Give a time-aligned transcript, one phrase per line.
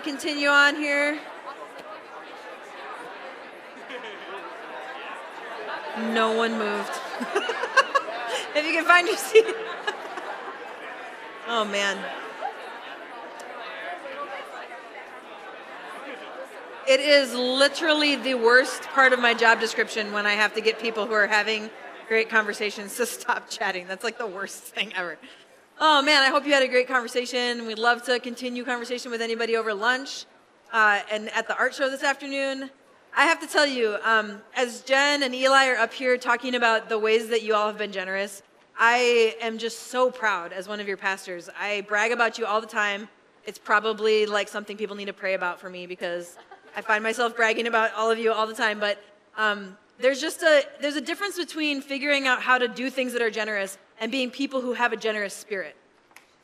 [0.00, 1.18] to continue on here.
[6.12, 6.90] No one moved.
[8.54, 9.44] if you can find your seat.
[11.48, 11.98] oh, man.
[16.88, 20.80] It is literally the worst part of my job description when I have to get
[20.80, 21.70] people who are having
[22.08, 23.86] great conversations to stop chatting.
[23.86, 25.18] That's like the worst thing ever.
[25.82, 27.66] Oh man, I hope you had a great conversation.
[27.66, 30.26] We'd love to continue conversation with anybody over lunch
[30.74, 32.68] uh, and at the art show this afternoon.
[33.16, 36.90] I have to tell you, um, as Jen and Eli are up here talking about
[36.90, 38.42] the ways that you all have been generous,
[38.78, 41.48] I am just so proud as one of your pastors.
[41.58, 43.08] I brag about you all the time.
[43.46, 46.36] It's probably like something people need to pray about for me because
[46.76, 48.80] I find myself bragging about all of you all the time.
[48.80, 49.02] But
[49.38, 53.22] um, there's just a there's a difference between figuring out how to do things that
[53.22, 55.76] are generous and being people who have a generous spirit.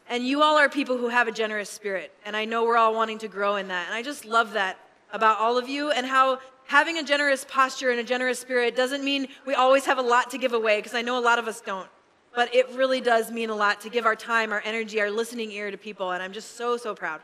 [0.09, 2.95] And you all are people who have a generous spirit, and I know we're all
[2.95, 3.87] wanting to grow in that.
[3.87, 4.79] And I just love that
[5.13, 9.05] about all of you and how having a generous posture and a generous spirit doesn't
[9.05, 11.49] mean we always have a lot to give away, because I know a lot of
[11.49, 11.89] us don't.
[12.35, 15.51] But it really does mean a lot to give our time, our energy, our listening
[15.51, 17.21] ear to people, and I'm just so, so proud.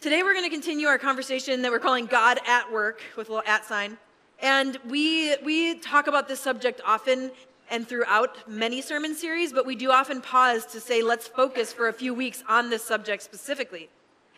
[0.00, 3.32] Today we're going to continue our conversation that we're calling God at Work with a
[3.32, 3.96] little at sign.
[4.40, 7.30] And we, we talk about this subject often
[7.70, 11.88] and throughout many sermon series, but we do often pause to say, let's focus for
[11.88, 13.88] a few weeks on this subject specifically.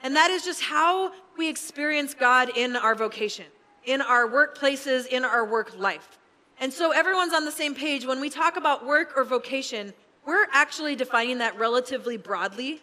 [0.03, 3.47] And that is just how we experience God in our vocation
[3.89, 6.19] in our workplaces, in our work life.
[6.61, 8.05] And so everyone's on the same page.
[8.05, 9.95] When we talk about work or vocation,
[10.27, 12.83] we're actually defining that relatively broadly.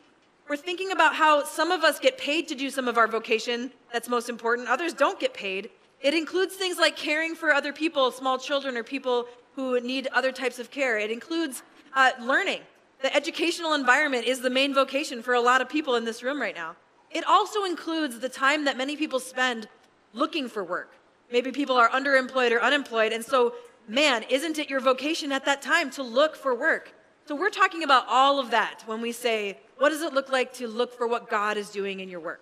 [0.50, 3.72] We're thinking about how some of us get paid to do some of our vocation
[3.94, 5.70] that's most important, others don't get paid.
[6.06, 9.26] It includes things like caring for other people, small children, or people
[9.56, 11.00] who need other types of care.
[11.00, 11.64] It includes
[11.96, 12.62] uh, learning.
[13.02, 16.40] The educational environment is the main vocation for a lot of people in this room
[16.40, 16.76] right now.
[17.10, 19.68] It also includes the time that many people spend
[20.14, 20.94] looking for work.
[21.32, 23.12] Maybe people are underemployed or unemployed.
[23.12, 23.56] And so,
[23.88, 26.94] man, isn't it your vocation at that time to look for work?
[27.26, 30.54] So, we're talking about all of that when we say, what does it look like
[30.54, 32.42] to look for what God is doing in your work?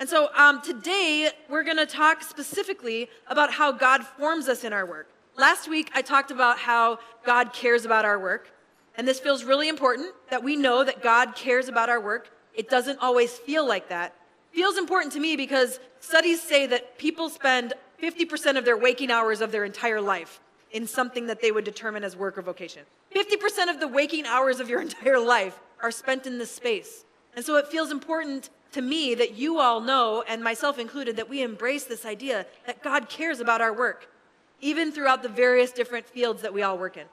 [0.00, 4.72] And so, um, today, we're going to talk specifically about how God forms us in
[4.72, 5.08] our work.
[5.36, 8.50] Last week, I talked about how God cares about our work.
[8.96, 12.30] And this feels really important that we know that God cares about our work.
[12.54, 14.14] It doesn't always feel like that,
[14.52, 17.72] feels important to me because studies say that people spend
[18.02, 20.40] 50% of their waking hours of their entire life
[20.72, 22.82] in something that they would determine as work or vocation.
[23.14, 27.04] 50% of the waking hours of your entire life are spent in this space.
[27.34, 31.28] And so it feels important to me that you all know, and myself included, that
[31.28, 34.10] we embrace this idea that God cares about our work,
[34.60, 37.06] even throughout the various different fields that we all work in.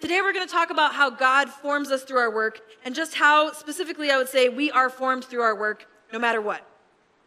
[0.00, 3.16] Today, we're going to talk about how God forms us through our work, and just
[3.16, 6.66] how, specifically, I would say, we are formed through our work no matter what.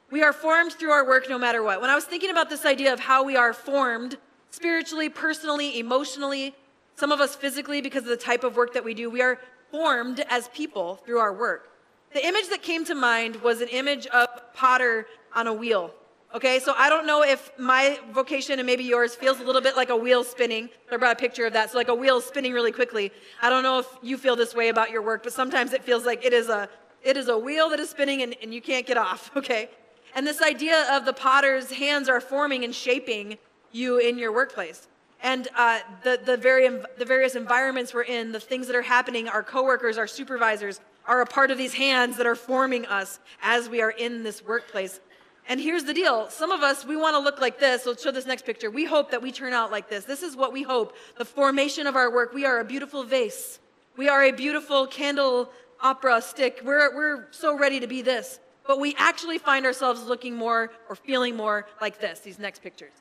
[0.10, 1.82] We are formed through our work no matter what.
[1.82, 4.18] When I was thinking about this idea of how we are formed
[4.50, 6.56] spiritually, personally, emotionally,
[6.96, 9.40] some of us physically because of the type of work that we do, we are
[9.72, 11.70] formed as people through our work.
[12.14, 15.92] The image that came to mind was an image of potter on a wheel.
[16.36, 19.76] Okay, so I don't know if my vocation and maybe yours feels a little bit
[19.76, 20.70] like a wheel spinning.
[20.92, 21.72] I brought a picture of that.
[21.72, 23.12] So, like a wheel spinning really quickly.
[23.42, 26.06] I don't know if you feel this way about your work, but sometimes it feels
[26.06, 26.70] like it is a
[27.04, 29.30] it is a wheel that is spinning and, and you can't get off.
[29.38, 29.70] Okay,
[30.16, 33.38] and this idea of the potter's hands are forming and shaping
[33.72, 34.88] you in your workplace.
[35.22, 39.30] And uh, the, the, very, the various environments we're in, the things that are happening,
[39.30, 43.70] our coworkers, our supervisors, are a part of these hands that are forming us as
[43.70, 45.00] we are in this workplace.
[45.48, 46.30] And here's the deal.
[46.30, 47.86] Some of us, we want to look like this.
[47.86, 48.72] Let's show this next picture.
[48.72, 50.06] We hope that we turn out like this.
[50.06, 50.96] This is what we hope.
[51.18, 52.34] The formation of our work.
[52.34, 53.60] We are a beautiful vase.
[53.98, 55.50] We are a beautiful candle
[55.82, 56.62] opera stick.
[56.64, 60.96] We're, we're so ready to be this but we actually find ourselves looking more or
[60.96, 62.94] feeling more like this, these next pictures.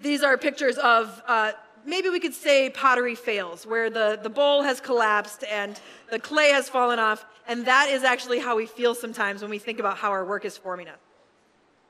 [0.00, 1.52] These are pictures of uh,
[1.86, 5.80] maybe we could say pottery fails, where the, the bowl has collapsed and
[6.10, 9.58] the clay has fallen off, and that is actually how we feel sometimes when we
[9.58, 10.98] think about how our work is forming us.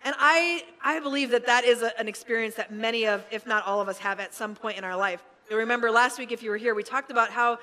[0.05, 3.67] And I, I believe that that is a, an experience that many of, if not
[3.67, 5.25] all of us, have at some point in our life.
[5.49, 7.59] You'll remember last week, if you were here, we talked about how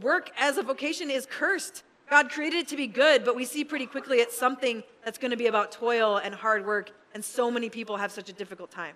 [0.00, 1.82] work as a vocation is cursed.
[2.08, 5.32] God created it to be good, but we see pretty quickly it's something that's going
[5.32, 8.70] to be about toil and hard work, and so many people have such a difficult
[8.70, 8.94] time.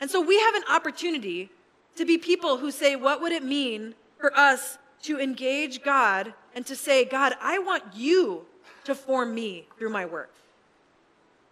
[0.00, 1.50] And so we have an opportunity
[1.96, 6.64] to be people who say, What would it mean for us to engage God and
[6.66, 8.46] to say, God, I want you
[8.84, 10.30] to form me through my work?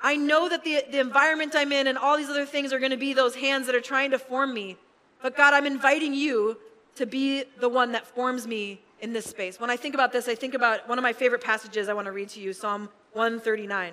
[0.02, 2.90] I know that the, the environment I'm in and all these other things are going
[2.90, 4.76] to be those hands that are trying to form me.
[5.22, 6.58] But God, I'm inviting you
[6.96, 9.60] to be the one that forms me in this space.
[9.60, 12.06] When I think about this, I think about one of my favorite passages I want
[12.06, 13.92] to read to you Psalm 139.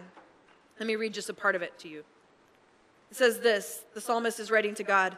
[0.79, 2.03] Let me read just a part of it to you.
[3.11, 5.17] It says this the psalmist is writing to God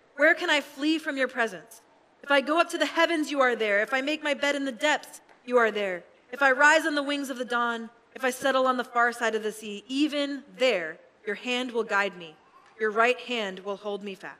[0.21, 1.81] Where can I flee from your presence?
[2.21, 3.81] If I go up to the heavens, you are there.
[3.81, 6.03] If I make my bed in the depths, you are there.
[6.31, 9.11] If I rise on the wings of the dawn, if I settle on the far
[9.13, 12.35] side of the sea, even there your hand will guide me.
[12.79, 14.37] Your right hand will hold me fast.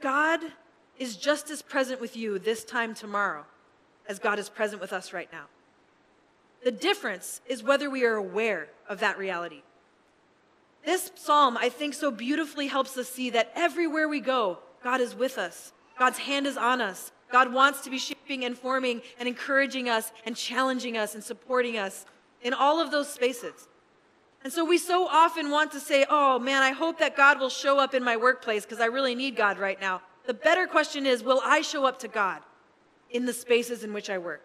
[0.00, 0.40] God
[0.98, 3.44] is just as present with you this time tomorrow
[4.08, 5.48] as God is present with us right now.
[6.64, 9.60] The difference is whether we are aware of that reality.
[10.86, 15.16] This psalm, I think, so beautifully helps us see that everywhere we go, God is
[15.16, 15.72] with us.
[15.98, 17.10] God's hand is on us.
[17.32, 21.76] God wants to be shaping and forming and encouraging us and challenging us and supporting
[21.76, 22.06] us
[22.40, 23.66] in all of those spaces.
[24.44, 27.50] And so we so often want to say, oh man, I hope that God will
[27.50, 30.02] show up in my workplace because I really need God right now.
[30.26, 32.42] The better question is, will I show up to God
[33.10, 34.44] in the spaces in which I work,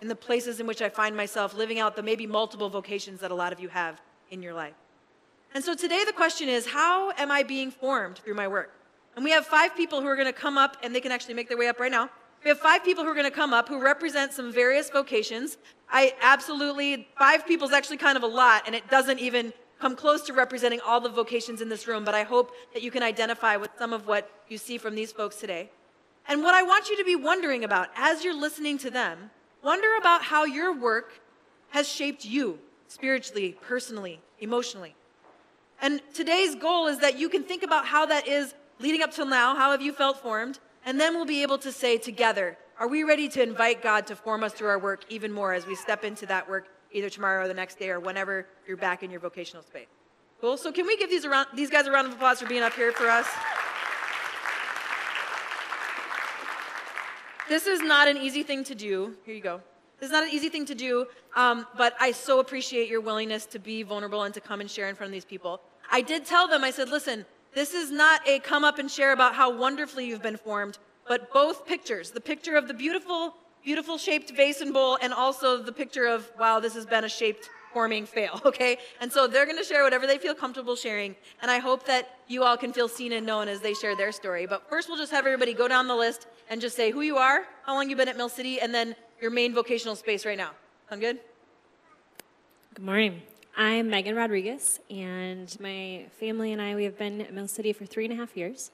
[0.00, 3.32] in the places in which I find myself living out the maybe multiple vocations that
[3.32, 4.00] a lot of you have
[4.30, 4.74] in your life?
[5.54, 8.72] And so today the question is, how am I being formed through my work?
[9.16, 11.34] And we have five people who are going to come up, and they can actually
[11.34, 12.08] make their way up right now.
[12.44, 15.58] We have five people who are going to come up who represent some various vocations.
[15.90, 19.96] I absolutely, five people is actually kind of a lot, and it doesn't even come
[19.96, 23.02] close to representing all the vocations in this room, but I hope that you can
[23.02, 25.70] identify with some of what you see from these folks today.
[26.28, 29.30] And what I want you to be wondering about as you're listening to them,
[29.64, 31.20] wonder about how your work
[31.70, 32.58] has shaped you
[32.88, 34.94] spiritually, personally, emotionally.
[35.82, 39.26] And today's goal is that you can think about how that is leading up till
[39.26, 39.54] now.
[39.54, 40.58] How have you felt formed?
[40.84, 44.16] And then we'll be able to say together, are we ready to invite God to
[44.16, 47.44] form us through our work even more as we step into that work either tomorrow
[47.44, 49.86] or the next day or whenever you're back in your vocational space?
[50.40, 50.56] Cool.
[50.56, 52.72] So can we give these, around, these guys a round of applause for being up
[52.72, 53.26] here for us?
[57.48, 59.16] This is not an easy thing to do.
[59.24, 59.60] Here you go.
[59.98, 61.06] This is not an easy thing to do,
[61.36, 64.88] um, but I so appreciate your willingness to be vulnerable and to come and share
[64.88, 65.60] in front of these people.
[65.90, 69.12] I did tell them, I said, listen, this is not a come up and share
[69.12, 70.78] about how wonderfully you've been formed,
[71.08, 73.34] but both pictures the picture of the beautiful,
[73.64, 77.08] beautiful shaped vase and bowl, and also the picture of, wow, this has been a
[77.08, 78.78] shaped forming fail, okay?
[79.00, 82.44] And so they're to share whatever they feel comfortable sharing, and I hope that you
[82.44, 84.46] all can feel seen and known as they share their story.
[84.46, 87.16] But first, we'll just have everybody go down the list and just say who you
[87.16, 90.38] are, how long you've been at Mill City, and then your main vocational space right
[90.38, 90.50] now.
[90.88, 91.18] Sound good?
[92.74, 93.22] Good morning.
[93.56, 97.84] I'm Megan Rodriguez, and my family and I, we have been at Mill City for
[97.84, 98.70] three and a half years.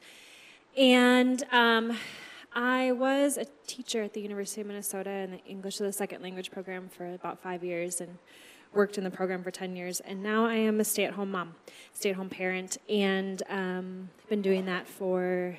[0.76, 1.96] And um,
[2.54, 6.22] I was a teacher at the University of Minnesota in the English as a Second
[6.22, 8.18] Language program for about five years and
[8.74, 10.00] worked in the program for 10 years.
[10.00, 11.54] And now I am a stay at home mom,
[11.94, 15.56] stay at home parent, and um, I've been doing that for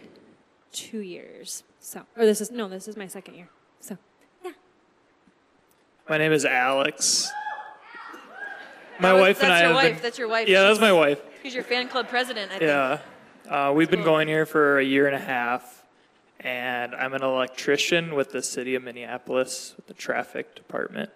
[0.72, 1.64] two years.
[1.80, 3.50] So, or this is, no, this is my second year.
[3.80, 3.98] So,
[4.46, 4.52] yeah.
[6.08, 7.32] My name is Alex.
[9.00, 9.94] My That was- wife and that's I your have wife.
[9.94, 10.02] been.
[10.02, 10.48] That's your wife.
[10.48, 11.22] Yeah, that's my wife.
[11.44, 12.70] She's your fan club president, I think.
[12.70, 13.00] Yeah,
[13.50, 14.06] uh, we've been Cool.
[14.14, 15.84] going here for a year and a half,
[16.40, 21.12] and I'm an electrician with the city of Minneapolis with the traffic department.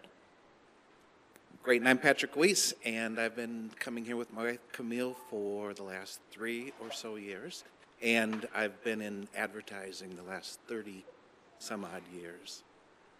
[1.63, 5.73] Great, and I'm Patrick Weiss, and I've been coming here with my wife Camille for
[5.73, 7.63] the last three or so years,
[8.01, 11.03] and I've been in advertising the last 30
[11.59, 12.63] some odd years.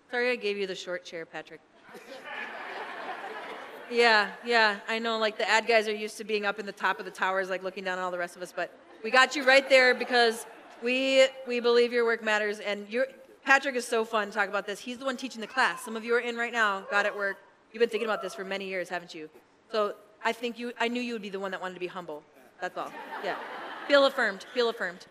[0.10, 1.62] Sorry I gave you the short chair, Patrick.
[3.92, 5.18] Yeah, yeah, I know.
[5.18, 7.50] Like the ad guys are used to being up in the top of the towers,
[7.50, 8.54] like looking down on all the rest of us.
[8.56, 10.46] But we got you right there because
[10.82, 12.60] we we believe your work matters.
[12.60, 13.08] And your
[13.44, 14.80] Patrick is so fun to talk about this.
[14.80, 15.84] He's the one teaching the class.
[15.84, 16.86] Some of you are in right now.
[16.90, 17.38] God at work.
[17.74, 19.30] You've been thinking about this for many years, haven't you?
[19.72, 20.72] So I think you.
[20.80, 22.24] I knew you would be the one that wanted to be humble.
[22.62, 22.92] That's all.
[23.24, 23.36] Yeah.
[23.88, 24.46] Feel affirmed.
[24.54, 25.06] Feel affirmed.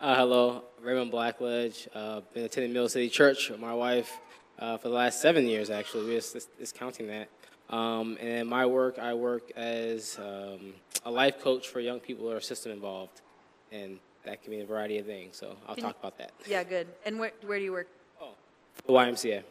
[0.00, 1.86] Uh, hello, Raymond Blackledge.
[1.94, 4.18] Uh, been attending Mill City Church with my wife
[4.58, 6.06] uh, for the last seven years, actually.
[6.06, 7.28] We're just, just, just counting that.
[7.70, 12.26] Um, and in my work, I work as um, a life coach for young people
[12.28, 13.20] who are system involved.
[13.70, 16.32] And that can be a variety of things, so I'll Can talk you- about that.
[16.46, 16.86] Yeah, good.
[17.04, 17.88] And where where do you work?
[18.86, 19.42] The YMCA.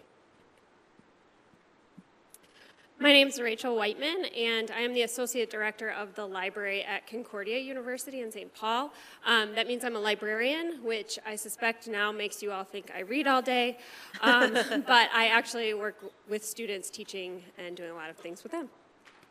[3.00, 7.06] My name is Rachel Whiteman, and I am the Associate Director of the Library at
[7.06, 8.52] Concordia University in St.
[8.56, 8.92] Paul.
[9.24, 13.02] Um, that means I'm a librarian, which I suspect now makes you all think I
[13.02, 13.78] read all day.
[14.22, 14.54] Um,
[14.88, 18.68] but I actually work with students teaching and doing a lot of things with them.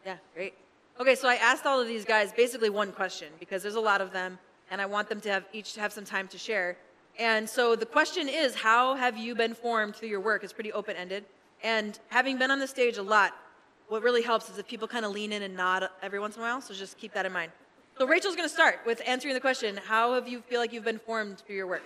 [0.05, 0.55] Yeah, great.
[1.01, 4.01] Okay, so I asked all of these guys basically one question because there's a lot
[4.01, 4.39] of them,
[4.71, 6.77] and I want them to have each have some time to share.
[7.19, 10.45] And so the question is, how have you been formed through your work?
[10.45, 11.25] It's pretty open ended.
[11.65, 13.35] And having been on the stage a lot,
[13.88, 16.43] what really helps is if people kind of lean in and nod every once in
[16.43, 16.61] a while.
[16.61, 17.52] So just keep that in mind.
[17.99, 20.85] So Rachel's going to start with answering the question: How have you feel like you've
[20.85, 21.83] been formed through your work?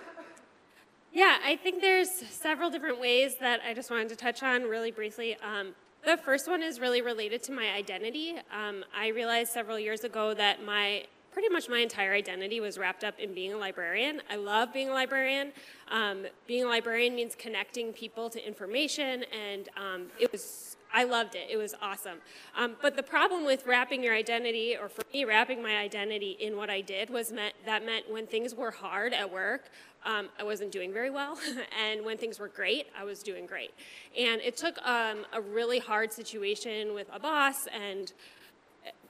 [1.13, 4.91] Yeah, I think there's several different ways that I just wanted to touch on really
[4.91, 5.35] briefly.
[5.43, 8.35] Um, the first one is really related to my identity.
[8.51, 13.03] Um, I realized several years ago that my pretty much my entire identity was wrapped
[13.03, 14.21] up in being a librarian.
[14.29, 15.51] I love being a librarian.
[15.89, 21.35] Um, being a librarian means connecting people to information, and um, it was I loved
[21.35, 21.47] it.
[21.49, 22.19] It was awesome.
[22.55, 26.57] Um, but the problem with wrapping your identity, or for me, wrapping my identity in
[26.57, 29.69] what I did, was meant that meant when things were hard at work,
[30.05, 31.37] um, I wasn't doing very well,
[31.81, 33.71] and when things were great, I was doing great.
[34.17, 38.11] And it took um, a really hard situation with a boss and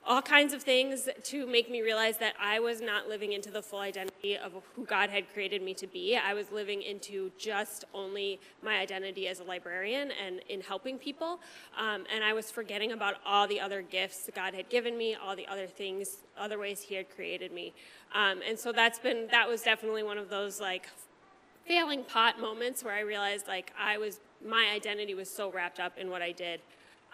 [0.04, 3.62] all kinds of things to make me realize that I was not living into the
[3.62, 6.16] full identity of who God had created me to be.
[6.16, 11.38] I was living into just only my identity as a librarian and in helping people.
[11.78, 15.36] Um, and I was forgetting about all the other gifts God had given me, all
[15.36, 17.72] the other things, other ways He had created me.
[18.12, 20.88] Um, and so that's been, that was definitely one of those like
[21.64, 25.96] failing pot moments where I realized like I was, my identity was so wrapped up
[25.96, 26.60] in what I did.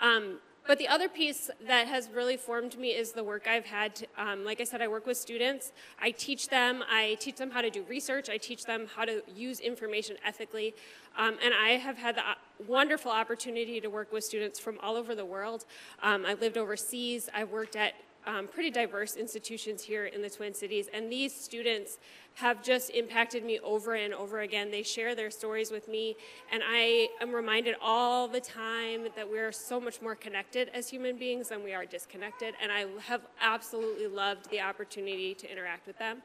[0.01, 3.95] Um, but the other piece that has really formed me is the work I've had.
[3.97, 5.73] To, um, like I said, I work with students.
[5.99, 6.85] I teach them.
[6.91, 8.29] I teach them how to do research.
[8.29, 10.75] I teach them how to use information ethically.
[11.17, 12.35] Um, and I have had the uh,
[12.67, 15.65] wonderful opportunity to work with students from all over the world.
[16.03, 17.31] Um, I've lived overseas.
[17.35, 17.95] I've worked at
[18.29, 21.99] um, pretty diverse institutions here in the Twin Cities, and these students
[22.35, 24.71] have just impacted me over and over again.
[24.71, 26.15] They share their stories with me,
[26.53, 31.17] and I am reminded all the time that we're so much more connected as human
[31.17, 35.99] beings than we are disconnected, and I have absolutely loved the opportunity to interact with
[35.99, 36.19] them.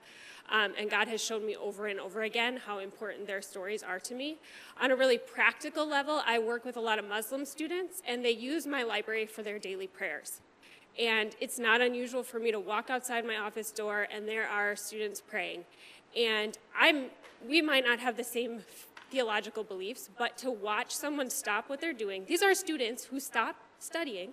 [0.52, 4.02] Um, and God has shown me over and over again how important their stories are
[4.02, 4.40] to me.
[4.82, 8.32] On a really practical level, I work with a lot of Muslim students, and they
[8.32, 10.42] use my library for their daily prayers.
[11.00, 14.76] And it's not unusual for me to walk outside my office door and there are
[14.76, 15.66] students praying.
[16.16, 17.06] And I'm,
[17.48, 18.62] we might not have the same
[19.10, 23.56] theological beliefs, but to watch someone stop what they're doing, these are students who stop
[23.84, 24.32] studying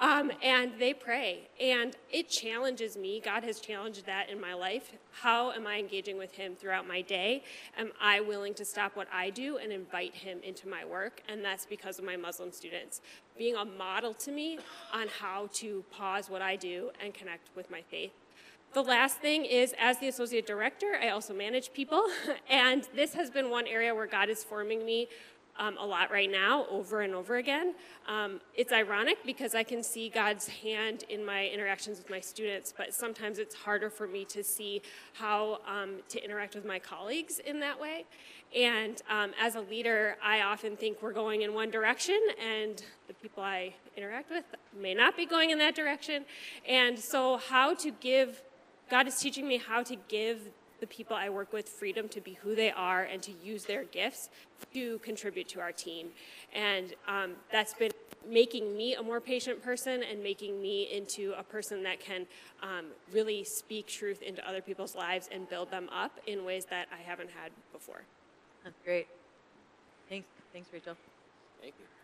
[0.00, 1.48] um, and they pray.
[1.60, 3.20] And it challenges me.
[3.24, 4.92] God has challenged that in my life.
[5.12, 7.42] How am I engaging with Him throughout my day?
[7.76, 11.22] Am I willing to stop what I do and invite Him into my work?
[11.28, 13.00] And that's because of my Muslim students
[13.38, 14.58] being a model to me
[14.92, 18.10] on how to pause what I do and connect with my faith.
[18.74, 22.04] The last thing is, as the associate director, I also manage people,
[22.50, 25.08] and this has been one area where God is forming me
[25.58, 27.74] um, a lot right now, over and over again.
[28.06, 32.72] Um, it's ironic because I can see God's hand in my interactions with my students,
[32.76, 34.82] but sometimes it's harder for me to see
[35.14, 38.04] how um, to interact with my colleagues in that way.
[38.56, 43.14] And um, as a leader, I often think we're going in one direction, and the
[43.14, 44.44] people I interact with
[44.80, 46.24] may not be going in that direction.
[46.66, 48.42] And so, how to give
[48.90, 50.48] God is teaching me how to give
[50.80, 53.84] the people I work with freedom to be who they are and to use their
[53.84, 54.28] gifts
[54.74, 56.08] to contribute to our team.
[56.54, 57.92] And um, that's been
[58.28, 62.26] making me a more patient person and making me into a person that can
[62.62, 66.88] um, really speak truth into other people's lives and build them up in ways that
[66.92, 68.02] I haven't had before.
[68.64, 69.06] That's great.
[70.08, 70.96] Thanks, thanks, Rachel.
[71.60, 71.97] Thank you.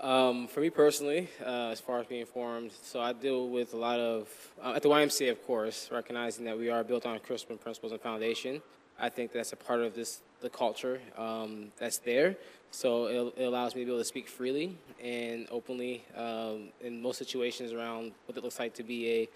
[0.00, 3.76] Um, for me personally, uh, as far as being formed, so I deal with a
[3.76, 4.28] lot of,
[4.62, 8.00] uh, at the YMCA, of course, recognizing that we are built on Christian principles and
[8.00, 8.62] foundation.
[8.98, 12.36] I think that's a part of this, the culture um, that's there.
[12.70, 17.02] So it, it, allows me to be able to speak freely and openly um, in
[17.02, 19.28] most situations around what it looks like to be a,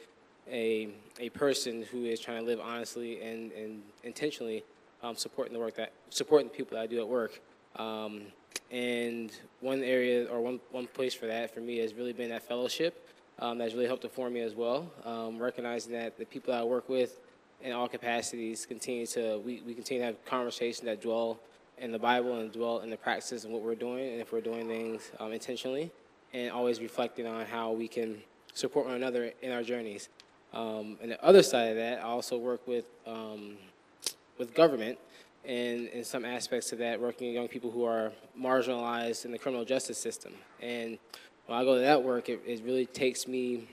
[0.51, 4.65] a, a person who is trying to live honestly and, and intentionally
[5.03, 7.41] um, supporting the work that, supporting the people that I do at work.
[8.75, 12.43] And one area or one, one place for that for me has really been that
[12.43, 13.09] fellowship.
[13.39, 14.91] Um, that's really helped to form me as well.
[15.05, 17.21] Um, recognizing that the people that I work with
[17.63, 21.39] in all capacities continue to, we, we continue to have conversations that dwell
[21.79, 24.41] in the Bible and dwell in the practices and what we're doing and if we're
[24.41, 25.93] doing things um, intentionally
[26.33, 28.21] and always reflecting on how we can
[28.55, 30.09] support one another in our journeys.
[30.53, 33.57] Um, and the other side of that, I also work with, um,
[34.37, 34.99] with government
[35.47, 39.39] and in some aspects of that, working with young people who are marginalized in the
[39.39, 40.33] criminal justice system.
[40.61, 40.99] And
[41.47, 43.69] when I go to that work, it, it really takes me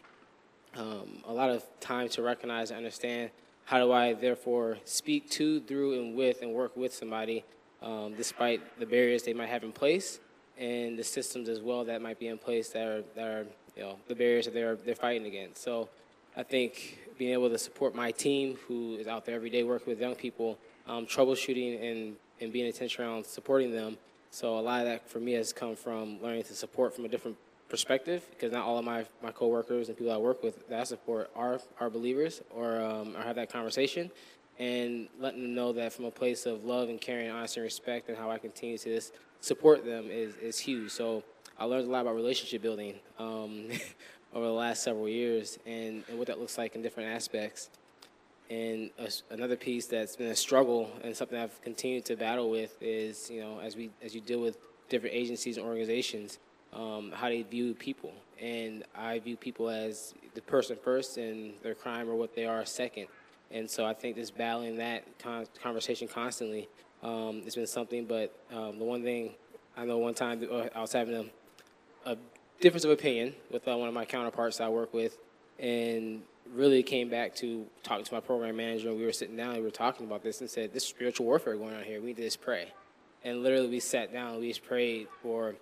[0.75, 3.32] um, a lot of time to recognize and understand
[3.66, 7.46] how do I therefore speak to, through, and with, and work with somebody
[7.82, 10.20] um, despite the barriers they might have in place
[10.58, 13.84] and the systems as well that might be in place that are, that are you
[13.84, 15.63] know, the barriers that they're, they're fighting against.
[15.63, 15.90] So
[16.36, 19.88] I think being able to support my team, who is out there every day working
[19.88, 20.58] with young people,
[20.91, 23.98] um, troubleshooting and, and being intentional around supporting them.
[24.29, 27.07] So a lot of that for me has come from learning to support from a
[27.07, 27.38] different
[27.69, 30.83] perspective, because not all of my, my coworkers and people I work with that I
[30.83, 34.12] support are, are believers or, um, or have that conversation.
[34.60, 38.10] And letting them know that from a place of love and caring, honesty, and respect,
[38.10, 39.01] and how I continue to
[39.39, 40.91] support them is, is huge.
[40.91, 41.24] So
[41.57, 43.69] I learned a lot about relationship building um,
[44.33, 47.69] over the last several years and, and what that looks like in different aspects.
[48.51, 52.75] And a another piece that's been a struggle and something I've continued to battle with
[52.81, 54.58] is, you know, as we as you deal with
[54.89, 56.38] different agencies and organizations,
[56.74, 58.12] um, how they view people.
[58.41, 62.65] And I view people as the person first and their crime or what they are
[62.65, 63.08] second.
[63.51, 66.67] And so I think just battling that con- conversation constantly
[67.03, 68.03] um, has been something.
[68.05, 69.31] But um, the one thing
[69.77, 71.31] I know one time uh, I was having
[72.05, 72.17] a, a
[72.60, 75.17] difference of opinion with uh, one of my counterparts I work with,
[75.58, 78.89] and really came back to talking to my program manager.
[78.89, 81.25] And we were sitting down and we were talking about this and said, "This spiritual
[81.25, 82.00] warfare going on here.
[82.00, 82.67] We need to just pray."
[83.24, 84.33] And literally, we sat down.
[84.33, 85.55] and We just prayed for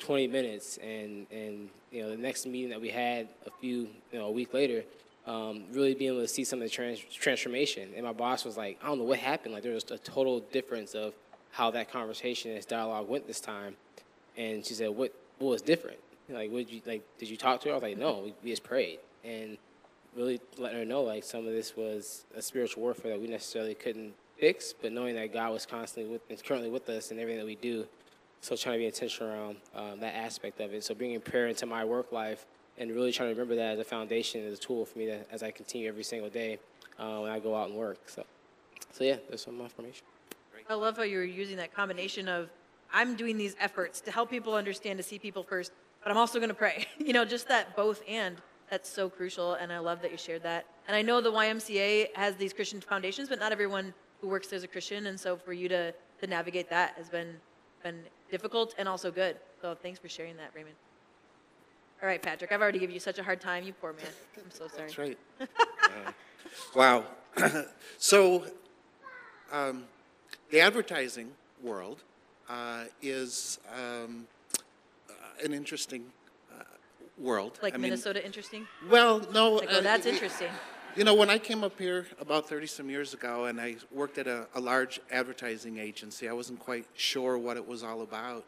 [0.00, 4.18] 20 minutes, and and you know the next meeting that we had a few you
[4.18, 4.84] know a week later,
[5.26, 7.90] um, really being able to see some of the trans- transformation.
[7.96, 9.54] And my boss was like, "I don't know what happened.
[9.54, 11.14] Like there was a total difference of
[11.52, 13.76] how that conversation, this dialogue went this time."
[14.36, 15.98] And she said, "What what was different?
[16.28, 17.02] Like, did you like?
[17.18, 19.56] Did you talk to her?" I was like, "No, we, we just prayed." And
[20.16, 23.74] really letting her know like some of this was a spiritual warfare that we necessarily
[23.74, 27.38] couldn't fix, but knowing that God was constantly with, is currently with us in everything
[27.38, 27.86] that we do.
[28.40, 30.84] So trying to be intentional around um, that aspect of it.
[30.84, 32.46] So bringing prayer into my work life
[32.78, 35.32] and really trying to remember that as a foundation, as a tool for me to,
[35.32, 36.58] as I continue every single day
[36.98, 37.98] uh, when I go out and work.
[38.06, 38.24] So,
[38.92, 40.04] so yeah, there's some information.
[40.68, 42.48] I love how you were using that combination of
[42.92, 46.38] I'm doing these efforts to help people understand to see people first, but I'm also
[46.38, 46.86] going to pray.
[46.98, 48.36] you know, just that both and.
[48.70, 50.66] That's so crucial, and I love that you shared that.
[50.88, 54.56] And I know the YMCA has these Christian foundations, but not everyone who works there
[54.56, 57.36] is a Christian, and so for you to, to navigate that has been
[57.82, 59.36] been difficult and also good.
[59.62, 60.74] So thanks for sharing that, Raymond.
[62.02, 64.06] All right, Patrick, I've already given you such a hard time, you poor man.
[64.36, 64.88] I'm so sorry.
[64.88, 65.18] That's right.
[65.40, 66.12] Uh,
[66.74, 67.04] wow.
[67.98, 68.44] so,
[69.52, 69.84] um,
[70.50, 71.30] the advertising
[71.62, 72.02] world
[72.48, 74.26] uh, is um,
[75.08, 75.12] uh,
[75.44, 76.04] an interesting
[77.18, 77.58] world.
[77.62, 78.66] Like I mean, Minnesota interesting?
[78.90, 79.54] Well, no.
[79.54, 80.48] Like, oh, uh, that's y- interesting.
[80.96, 84.16] You know, when I came up here about 30 some years ago and I worked
[84.16, 88.44] at a, a large advertising agency, I wasn't quite sure what it was all about.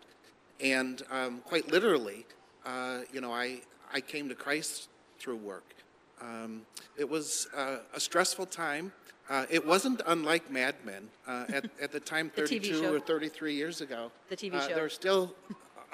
[0.59, 2.24] And um, quite literally,
[2.64, 3.61] uh, you know, I,
[3.92, 5.74] I came to Christ through work.
[6.22, 6.62] Um,
[6.96, 8.92] it was uh, a stressful time.
[9.28, 12.94] Uh, it wasn't unlike Mad Men uh, at, at the time, 32 show.
[12.94, 14.11] or 33 years ago.
[14.31, 14.74] The TV uh, show.
[14.74, 15.35] There was still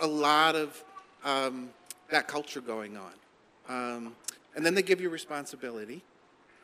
[0.01, 0.83] a lot of
[1.25, 1.71] um,
[2.11, 3.13] that culture going on.
[3.69, 4.17] Um,
[4.55, 6.03] and then they give you responsibility,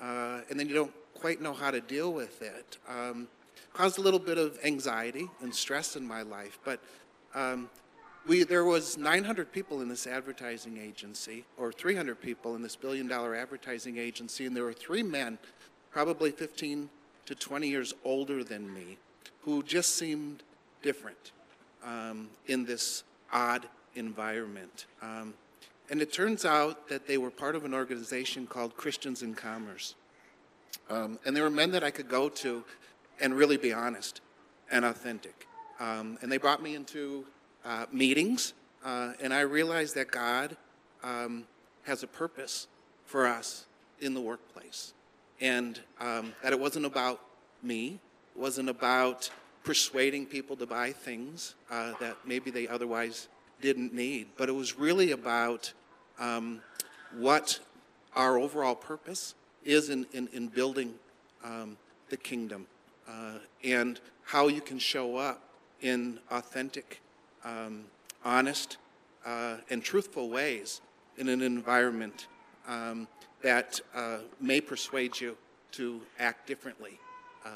[0.00, 2.78] uh, and then you don't quite know how to deal with it.
[2.88, 3.28] Um,
[3.72, 6.80] caused a little bit of anxiety and stress in my life, but
[7.34, 7.68] um,
[8.26, 13.34] we, there was 900 people in this advertising agency, or 300 people in this billion-dollar
[13.34, 15.38] advertising agency, and there were three men,
[15.90, 16.88] probably 15
[17.26, 18.98] to 20 years older than me,
[19.42, 20.42] who just seemed
[20.82, 21.32] different
[21.84, 24.86] um, in this odd environment.
[25.02, 25.34] Um,
[25.90, 29.94] and it turns out that they were part of an organization called Christians in Commerce.
[30.88, 32.64] Um, and they were men that I could go to
[33.20, 34.20] and really be honest
[34.70, 35.46] and authentic.
[35.80, 37.26] Um, and they brought me into
[37.64, 40.56] uh, meetings, uh, and I realized that God
[41.02, 41.44] um,
[41.84, 42.68] has a purpose
[43.04, 43.66] for us
[44.00, 44.92] in the workplace.
[45.40, 47.20] And um, that it wasn't about
[47.62, 47.98] me,
[48.36, 49.30] it wasn't about
[49.64, 53.28] persuading people to buy things uh, that maybe they otherwise
[53.60, 55.72] didn't need, but it was really about
[56.18, 56.60] um,
[57.16, 57.58] what
[58.14, 60.94] our overall purpose is in, in, in building
[61.44, 61.76] um,
[62.08, 62.66] the kingdom
[63.08, 65.42] uh, and how you can show up
[65.80, 67.00] in authentic,
[67.44, 67.84] um,
[68.24, 68.76] honest,
[69.24, 70.80] uh, and truthful ways
[71.18, 72.26] in an environment
[72.68, 73.06] um,
[73.42, 75.36] that uh, may persuade you
[75.72, 76.98] to act differently
[77.44, 77.50] uh,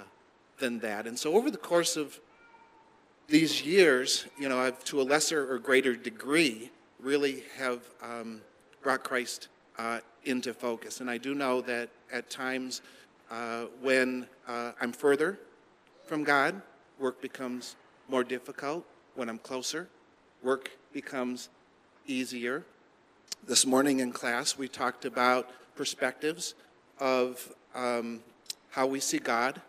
[0.58, 1.06] than that.
[1.06, 2.18] And so, over the course of
[3.28, 8.40] these years, you know, I've to a lesser or greater degree really have um,
[8.82, 11.00] brought Christ uh, into focus.
[11.00, 12.82] And I do know that at times
[13.30, 15.38] uh, when uh, I'm further
[16.06, 16.60] from God,
[16.98, 17.76] work becomes
[18.08, 18.84] more difficult.
[19.14, 19.88] When I'm closer,
[20.42, 21.48] work becomes
[22.06, 22.64] easier.
[23.46, 26.54] This morning in class, we talked about perspectives
[26.98, 28.20] of um,
[28.70, 29.60] how we see God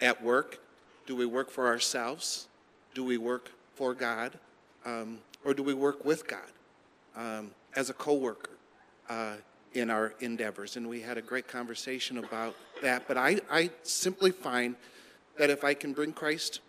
[0.00, 0.60] at work.
[1.06, 2.48] Do we work for ourselves?
[2.94, 4.38] Do we work for God?
[4.84, 6.40] Um, or do we work with God
[7.16, 8.50] um, as a coworker?
[9.08, 9.34] Uh,
[9.74, 10.76] in our endeavors.
[10.76, 13.06] And we had a great conversation about that.
[13.08, 14.76] But I, I simply find
[15.38, 16.60] that if I can bring Christ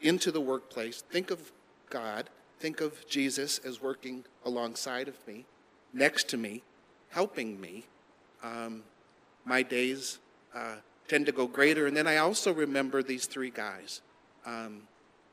[0.00, 1.52] into the workplace, think of
[1.90, 5.46] God, think of Jesus as working alongside of me,
[5.92, 6.62] next to me,
[7.10, 7.84] helping me,
[8.42, 8.82] um,
[9.44, 10.18] my days
[10.54, 10.76] uh,
[11.08, 11.86] tend to go greater.
[11.86, 14.02] And then I also remember these three guys.
[14.44, 14.82] Um,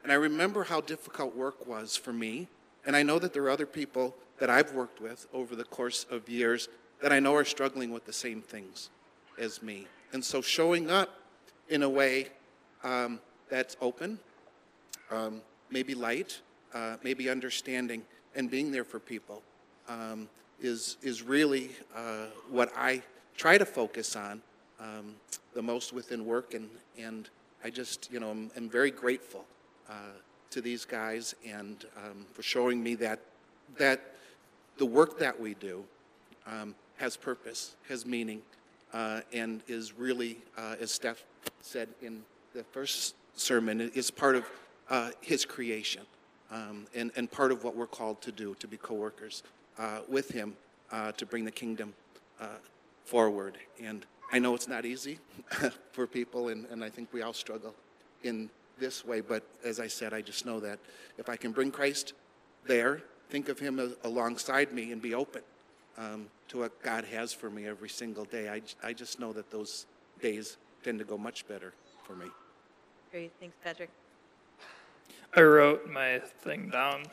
[0.04, 2.50] and I remember how difficult work was for me.
[2.86, 6.06] And I know that there are other people that I've worked with over the course
[6.12, 6.68] of years
[7.02, 8.89] that I know are struggling with the same things
[9.39, 9.88] as me.
[10.12, 11.10] And so showing up
[11.70, 12.28] in a way
[12.84, 14.20] um, that's open,
[15.10, 16.42] um, maybe light,
[16.74, 18.04] uh, maybe understanding,
[18.36, 19.42] and being there for people
[19.88, 20.28] um,
[20.62, 23.02] is, is really uh, what I
[23.38, 24.42] try to focus on
[24.80, 25.16] um,
[25.54, 26.54] the most within work.
[26.54, 27.30] And, and
[27.63, 29.46] I just, you know, I'm, I'm very grateful
[30.54, 33.19] to these guys and um, for showing me that,
[33.78, 34.13] that
[34.78, 35.84] the work that we do
[36.46, 38.41] um, has purpose, has meaning,
[38.93, 41.24] uh, and is really, uh, as Steph
[41.62, 42.22] said in
[42.54, 44.46] the first sermon, is part of
[44.89, 46.04] uh, his creation
[46.52, 49.41] um, and, and part of what we're called to do, to be co-workers
[49.80, 50.54] uh, with him
[50.91, 51.93] uh, to bring the kingdom
[52.39, 52.46] uh,
[53.06, 53.58] forward.
[53.82, 55.17] And I know it's not easy
[55.91, 57.74] for people, and, and I think we all struggle
[58.24, 60.80] in this way, but as I said, I just know that
[61.18, 62.14] if I can bring Christ
[62.66, 65.42] there, think of him a- alongside me and be open
[65.98, 69.52] um, to what God has for me every single day, I, I just know that
[69.52, 69.86] those
[70.22, 72.26] days tend to go much better for me.
[73.12, 73.90] Great, thanks, Patrick.
[75.36, 77.06] I wrote my thing down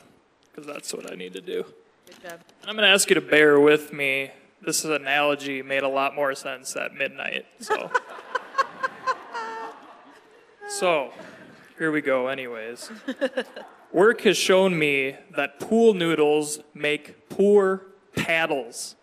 [0.49, 1.65] because that's what I need to do.
[2.07, 2.39] Good job.
[2.65, 4.31] I'm going to ask you to bear with me.
[4.61, 7.45] This analogy made a lot more sense at midnight.
[7.59, 7.89] So,
[10.69, 11.13] so
[11.77, 12.27] here we go.
[12.27, 12.91] Anyways,
[13.91, 17.83] work has shown me that pool noodles make poor
[18.15, 18.95] paddles.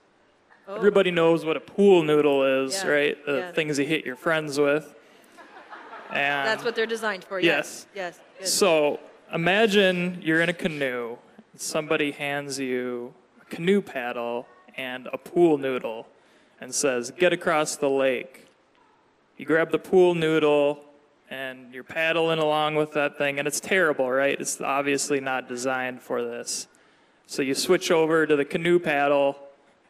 [0.67, 0.77] Oh.
[0.77, 3.27] Everybody knows what a pool noodle is, Yeah, right?
[3.27, 3.53] The yeah.
[3.53, 4.95] things you hit your friends with.
[6.11, 7.87] And That's what they're designed for, yes.
[7.95, 8.49] Yes, good.
[8.49, 8.99] so
[9.33, 11.17] imagine you're in a canoe,
[11.53, 16.07] and somebody hands you a canoe paddle and a pool noodle
[16.61, 18.47] and says, Get across the lake.
[19.37, 20.85] You grab the pool noodle
[21.31, 24.39] and you're paddling along with that thing, and it's terrible, right?
[24.41, 26.69] It's obviously not designed for this.
[27.27, 29.39] So you switch over to the canoe paddle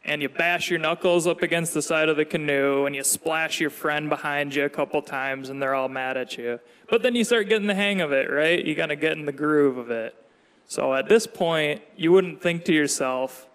[0.05, 3.61] and you bash your knuckles up against the side of the canoe and you splash
[3.61, 6.59] your friend behind you a couple times and they're all mad at you.
[6.88, 8.64] But then you start getting the hang of it, right?
[8.64, 10.16] You gotta get in the groove of it.
[10.66, 13.46] So at this point, you wouldn't think to yourself,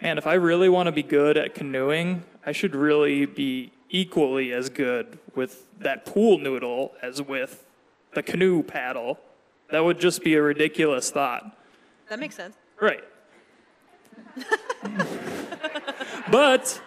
[0.00, 4.52] man, if I really want to be good at canoeing, I should really be equally
[4.52, 7.64] as good with that pool noodle as with
[8.14, 9.18] the canoe paddle.
[9.70, 11.56] That would just be a ridiculous thought.
[12.08, 12.56] That makes sense.
[12.80, 13.04] Right.
[16.30, 16.80] but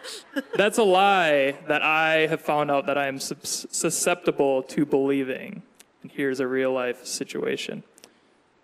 [0.56, 5.64] that's a lie that I have found out that I am susceptible to believing.
[6.02, 7.84] And here's a real life situation.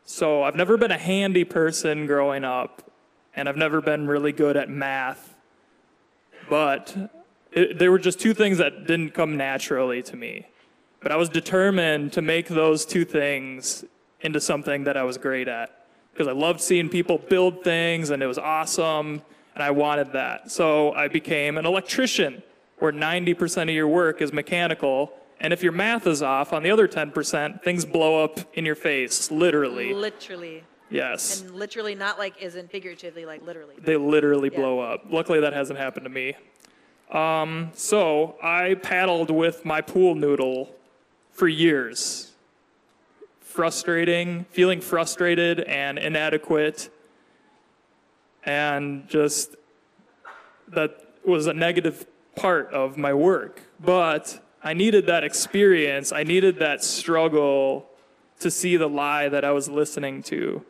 [0.05, 2.89] So I've never been a handy person growing up,
[3.35, 5.35] and I've never been really good at math.
[6.49, 7.11] But
[7.57, 10.45] it, there were just two things that didn't come naturally to me.
[11.01, 13.83] But I was determined to make those two things
[14.21, 18.21] into something that I was great at because I loved seeing people build things and
[18.21, 19.21] it was awesome
[19.55, 20.51] and I wanted that.
[20.51, 22.43] So I became an electrician
[22.79, 25.11] where 90% of your work is mechanical.
[25.39, 28.75] And if your math is off on the other 10%, things blow up in your
[28.75, 29.93] face, literally.
[29.93, 30.63] Literally.
[30.89, 31.41] Yes.
[31.41, 33.75] And literally, not like isn't figuratively, like literally.
[33.79, 34.59] They literally Yeah.
[34.59, 35.05] blow up.
[35.09, 36.35] Luckily, that hasn't happened to me.
[37.11, 40.75] Um, so I paddled with my pool noodle
[41.31, 42.31] for years.
[43.39, 46.89] Frustrating, feeling frustrated and inadequate.
[48.43, 49.55] And just
[50.67, 53.61] that was a negative part of my work.
[53.79, 57.87] But I needed that experience, I needed that struggle
[58.39, 60.63] to see the lie that I was listening to.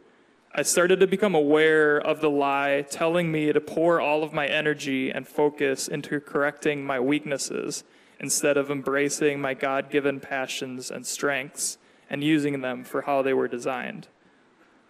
[0.59, 4.47] I started to become aware of the lie telling me to pour all of my
[4.47, 7.83] energy and focus into correcting my weaknesses
[8.19, 11.77] instead of embracing my God given passions and strengths
[12.09, 14.07] and using them for how they were designed.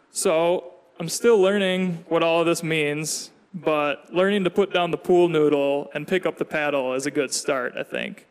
[0.09, 4.97] So I'm still learning what all of this means, but learning to put down the
[4.97, 8.25] pool noodle and pick up the paddle is a good start, I think.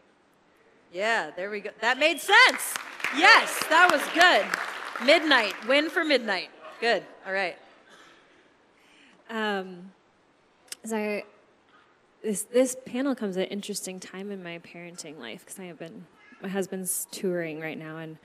[0.90, 1.68] Yeah, there we go.
[1.82, 2.72] That made sense.
[3.14, 5.06] Yes, that was good.
[5.06, 5.52] Midnight.
[5.68, 6.48] Win for midnight.
[6.80, 7.04] Good.
[7.26, 7.56] All right.
[9.30, 9.92] Um,
[10.84, 11.22] so
[12.22, 15.78] this this panel comes at an interesting time in my parenting life because I have
[15.78, 16.04] been
[16.42, 18.18] my husband's touring right now and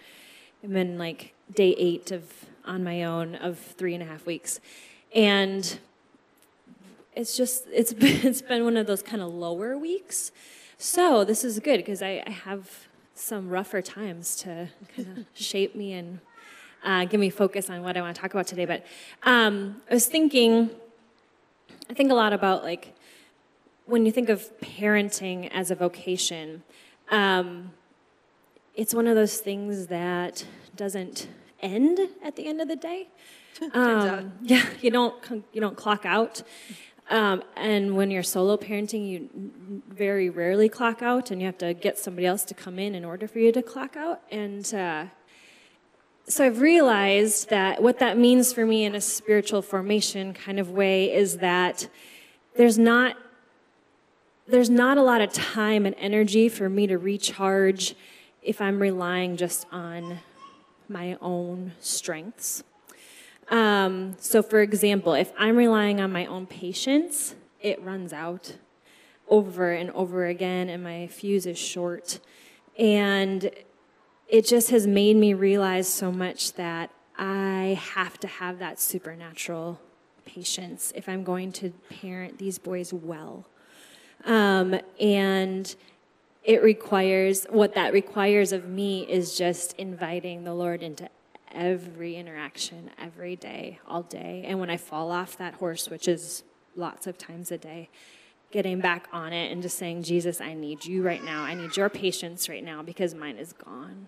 [0.64, 2.30] I'm in like day eight of
[2.66, 4.60] on my own of three and a half weeks,
[5.16, 5.80] and
[7.16, 10.34] it's just it's been, it's been one of those kind of lower weeks.
[10.78, 15.74] So this is good because I, I have some rougher times to kind of shape
[15.74, 16.20] me and
[16.84, 18.66] uh, give me focus on what I want to talk about today.
[18.66, 18.86] But
[19.24, 20.70] um, I was thinking,
[21.90, 22.96] I think a lot about like
[23.86, 26.64] when you think of parenting as a vocation.
[27.10, 27.72] Um,
[28.74, 31.28] it's one of those things that doesn't
[31.62, 33.08] end at the end of the day.
[33.74, 36.42] Um, yeah, you don't you don't clock out.
[37.12, 39.30] Um, and when you're solo parenting, you
[39.88, 43.04] very rarely clock out, and you have to get somebody else to come in in
[43.04, 44.22] order for you to clock out.
[44.32, 45.06] And uh,
[46.28, 50.70] so I've realized that what that means for me in a spiritual formation kind of
[50.70, 51.88] way is that
[52.56, 53.18] there's not
[54.48, 57.96] there's not a lot of time and energy for me to recharge
[58.42, 60.20] if I'm relying just on
[60.90, 62.64] my own strengths.
[63.50, 68.56] Um, so, for example, if I'm relying on my own patience, it runs out
[69.30, 72.20] over and over again, and my fuse is short.
[72.78, 73.52] And
[74.32, 79.80] it just has made me realize so much that I have to have that supernatural
[80.24, 83.46] patience if I'm going to parent these boys well.
[84.24, 85.76] Um, and
[86.46, 91.10] it requires, what that requires of me is just inviting the Lord into
[91.52, 94.46] every interaction, every day, all day.
[94.48, 96.44] And when I fall off that horse, which is
[96.78, 97.90] lots of times a day,
[98.50, 101.44] getting back on it and just saying, Jesus, I need you right now.
[101.44, 104.08] I need your patience right now because mine is gone.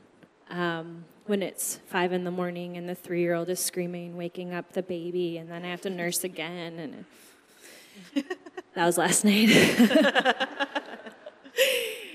[0.49, 4.53] Um, when it's five in the morning and the three year old is screaming, waking
[4.53, 6.79] up the baby, and then I have to nurse again.
[6.79, 8.25] And
[8.75, 9.49] that was last night.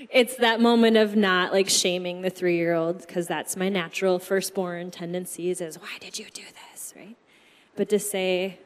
[0.09, 4.19] it's that moment of not like shaming the three year old because that's my natural
[4.19, 7.15] firstborn tendencies is why did you do this right
[7.75, 8.59] but to say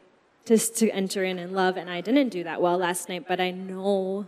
[0.46, 3.40] just to enter in and love and i didn't do that well last night but
[3.40, 4.26] i know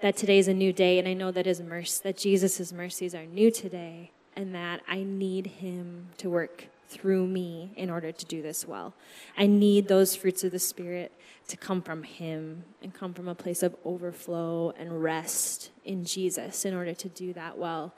[0.00, 3.26] that today's a new day and i know that his mercy that jesus' mercies are
[3.26, 8.40] new today and that i need him to work through me in order to do
[8.40, 8.94] this well
[9.36, 11.12] i need those fruits of the spirit
[11.48, 16.64] to come from Him and come from a place of overflow and rest in Jesus
[16.64, 17.94] in order to do that well.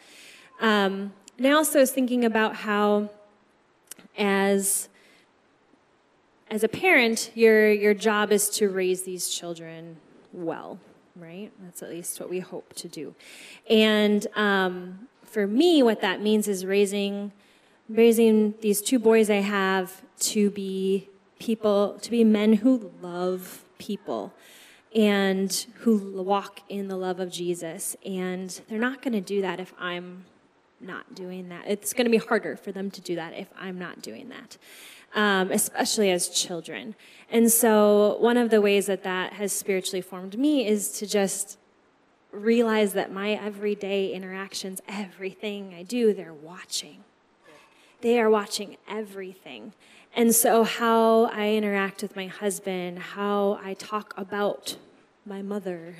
[0.61, 3.11] Um, and I also was thinking about how,
[4.17, 4.89] as
[6.49, 9.97] as a parent, your your job is to raise these children
[10.33, 10.79] well,
[11.17, 11.51] right?
[11.63, 13.15] That's at least what we hope to do.
[13.69, 17.33] And um, for me, what that means is raising
[17.89, 21.09] raising these two boys I have to be
[21.41, 24.33] people, to be men who love people
[24.95, 27.97] and who walk in the love of Jesus.
[28.07, 30.25] And they're not going to do that if I'm
[30.81, 31.65] not doing that.
[31.67, 34.57] It's going to be harder for them to do that if I'm not doing that,
[35.15, 36.95] um, especially as children.
[37.29, 41.59] And so, one of the ways that that has spiritually formed me is to just
[42.33, 47.05] realize that my everyday interactions, everything I do, they're watching.
[48.01, 49.73] They are watching everything.
[50.15, 54.77] And so, how I interact with my husband, how I talk about
[55.25, 55.95] my mother,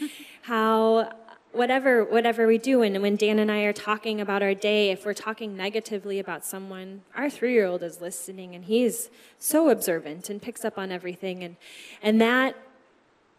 [0.42, 1.12] how
[1.52, 5.04] whatever whatever we do and when Dan and I are talking about our day if
[5.04, 10.64] we're talking negatively about someone our 3-year-old is listening and he's so observant and picks
[10.64, 11.56] up on everything and
[12.02, 12.56] and that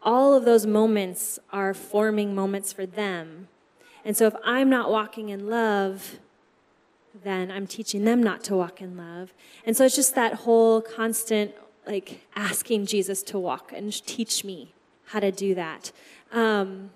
[0.03, 3.47] all of those moments are forming moments for them
[4.03, 6.19] and so if I'm not walking in love
[7.23, 9.33] then I'm teaching them not to walk in love.
[9.65, 11.53] And so it's just that whole constant,
[11.85, 14.73] like, asking Jesus to walk and teach me
[15.07, 15.91] how to do that.
[16.31, 16.91] Um,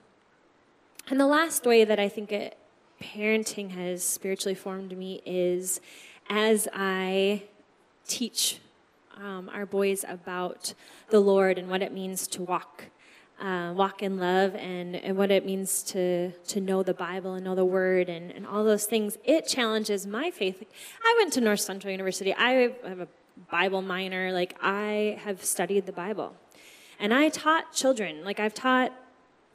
[1.10, 2.58] and the last way that I think it,
[3.02, 5.82] parenting has spiritually formed me is
[6.30, 7.44] as I
[8.08, 8.60] teach
[9.18, 10.74] um, our boys about
[11.10, 12.86] the Lord and what it means to walk
[13.40, 17.44] uh, walk in love and, and what it means to, to know the Bible and
[17.44, 20.64] know the Word and, and all those things, it challenges my faith.
[21.04, 22.34] I went to North Central University.
[22.34, 23.08] I have a
[23.52, 24.32] Bible minor.
[24.32, 26.36] Like, I have studied the Bible.
[27.00, 28.24] And I taught children.
[28.24, 28.94] Like, I've taught,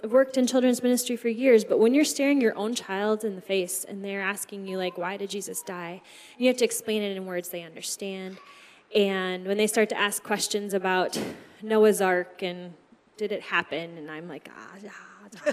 [0.04, 3.34] I've worked in children's ministry for years, but when you're staring your own child in
[3.34, 6.02] the face and they're asking you, like, why did Jesus die?
[6.36, 8.36] You have to explain it in words they understand.
[8.94, 11.18] And when they start to ask questions about
[11.62, 12.74] Noah's Ark and
[13.20, 13.98] did it happen?
[13.98, 14.76] And I'm like, ah,
[15.46, 15.52] ah,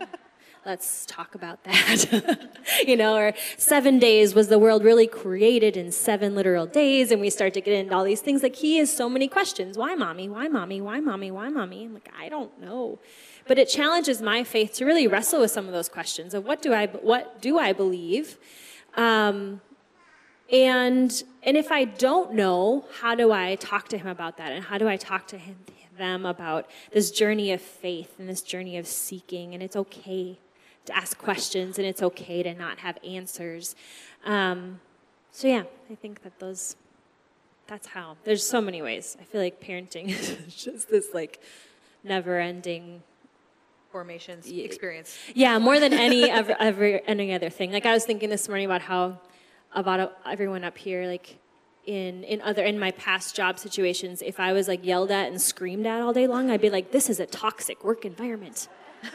[0.00, 0.06] ah.
[0.66, 2.50] let's talk about that.
[2.88, 7.12] you know, or seven days, was the world really created in seven literal days?
[7.12, 8.42] And we start to get into all these things.
[8.42, 9.78] Like, he has so many questions.
[9.78, 10.28] Why, mommy?
[10.28, 10.80] Why, mommy?
[10.80, 11.30] Why, mommy?
[11.30, 11.84] Why, mommy?
[11.84, 12.98] I'm like, I don't know.
[13.46, 16.62] But it challenges my faith to really wrestle with some of those questions of what
[16.62, 18.38] do I, what do I believe?
[18.96, 19.60] Um,
[20.50, 24.50] and and if I don't know, how do I talk to him about that?
[24.50, 25.56] And how do I talk to him
[25.96, 30.38] them about this journey of faith and this journey of seeking, and it's okay
[30.86, 33.74] to ask questions and it's okay to not have answers.
[34.24, 34.80] Um,
[35.30, 36.76] so yeah, I think that those
[37.66, 38.16] that's how.
[38.24, 39.16] There's so many ways.
[39.20, 40.08] I feel like parenting
[40.46, 41.40] is just this like
[42.02, 43.02] never-ending
[43.90, 45.16] Formations, experience.
[45.34, 47.70] yeah, more than any ever, ever any other thing.
[47.70, 49.20] Like I was thinking this morning about how
[49.72, 51.38] about everyone up here, like
[51.86, 55.40] in in other in my past job situations, if I was like yelled at and
[55.40, 58.68] screamed at all day long, I'd be like, "This is a toxic work environment."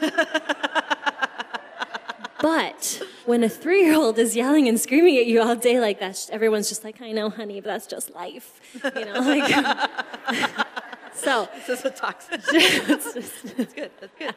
[2.40, 6.00] but when a three year old is yelling and screaming at you all day like
[6.00, 9.20] that, everyone's just like, "I know, honey, but that's just life," you know.
[9.20, 9.48] Like,
[11.14, 12.40] so This is a toxic.
[12.52, 13.90] it's just, That's good.
[14.00, 14.34] That's good.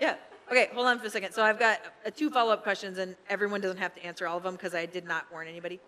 [0.00, 0.16] Yeah.
[0.50, 1.32] Okay, hold on for a second.
[1.32, 4.42] So I've got uh, two follow-up questions, and everyone doesn't have to answer all of
[4.42, 5.80] them because I did not warn anybody.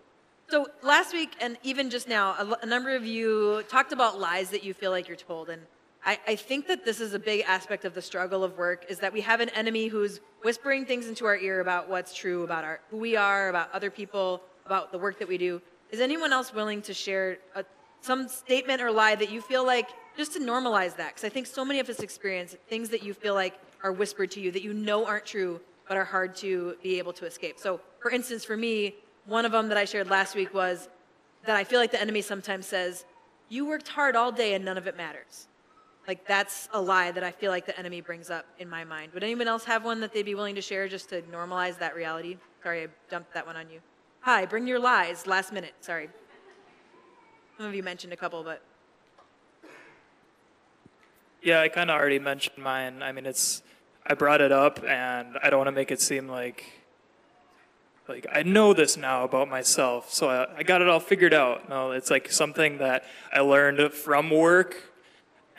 [0.49, 4.63] So last week, and even just now, a, number of you talked about lies that
[4.63, 5.61] you feel like you're told, and
[6.05, 8.97] I, I think that this is a big aspect of the struggle of work is
[8.99, 12.63] that we have an enemy who's whispering things into our ear about what's true about
[12.63, 15.61] our who we are, about other people, about the work that we do.
[15.91, 17.65] Is anyone else willing to share a,
[17.99, 21.09] some statement or lie that you feel like just to normalize that?
[21.09, 24.31] Because I think so many of us experience things that you feel like are whispered
[24.31, 27.59] to you that you know aren't true but are hard to be able to escape.
[27.59, 28.95] So, for instance, for me,
[29.27, 30.89] one of them that I shared last week was
[31.45, 33.05] that I feel like the enemy sometimes says,
[33.49, 35.47] You worked hard all day and none of it matters.
[36.07, 39.11] Like, that's a lie that I feel like the enemy brings up in my mind.
[39.13, 41.95] Would anyone else have one that they'd be willing to share just to normalize that
[41.95, 42.37] reality?
[42.63, 43.81] Sorry, I dumped that one on you.
[44.21, 45.73] Hi, bring your lies last minute.
[45.81, 46.09] Sorry.
[47.57, 48.61] Some of you mentioned a couple, but
[51.41, 53.03] Yeah, I kind of already mentioned mine.
[53.03, 53.61] I mean, it's
[54.05, 56.63] I brought it up, and I don't want to make it seem like
[58.07, 61.69] like I know this now about myself, so I, I got it all figured out.
[61.69, 64.91] No, it's like something that I learned from work,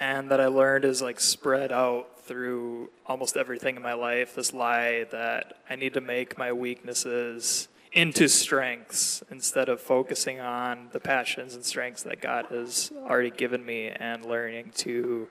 [0.01, 4.35] and that I learned is like spread out through almost everything in my life.
[4.35, 10.89] This lie that I need to make my weaknesses into strengths instead of focusing on
[10.93, 15.27] the passions and strengths that God has already given me and learning to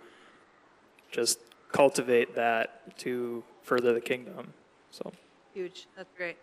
[1.11, 1.39] just
[1.71, 4.53] cultivate that to further the kingdom.
[4.89, 5.11] So,
[5.53, 5.87] huge.
[5.95, 6.37] That's great.